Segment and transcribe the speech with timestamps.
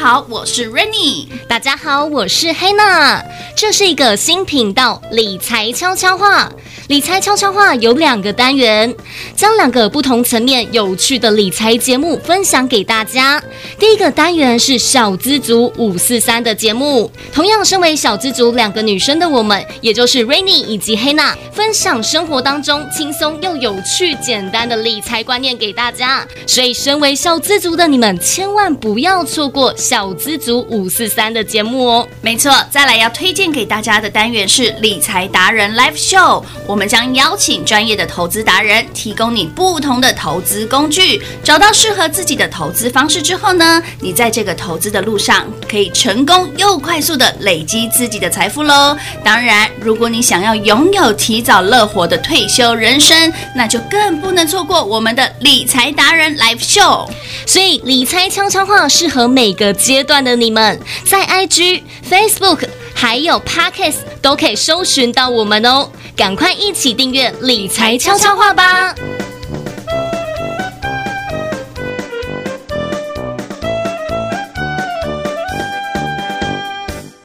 [0.00, 1.26] 好，我是 Rennie。
[1.46, 3.22] 大家好，我是黑娜。
[3.54, 6.50] 这是一个新频道，理财悄悄话。
[6.88, 8.92] 理财悄悄话有两个单元，
[9.36, 13.40] 将两个不同层面有趣的理财节目分享给大家。
[13.78, 26.26] 第一个单元是小资族五四三的节目，同样身为小资族两个女生的我们，也就是 Rainy 以及黑娜，分享生活当中轻松又有趣、简单的理财观念给大家。
[26.46, 32.08] 所以，身为小资族的你们，千万不要错过小资族五四三的节目哦。
[32.20, 48.96] 没错，再来要推荐给大家的单元是理财达人 Live Show，我们将邀请专业的投资达人，提供你不同的投资工具，找到适合自己的投资方式之后呢，你在这个投资的路上可以成功又快速的累积自己的财富喽。
[49.24, 57.10] 当然，如果你想要拥有提早乐活的退休人生，那就更不能错过我们的理财达人 Live Show。
[57.44, 65.88] 所以，理财悄悄话适合每个阶段的你们，在 IG、Facebook 还有 Podcast 都可以搜寻到我们哦。
[66.16, 68.94] 赶快一起订阅理财悄悄话吧！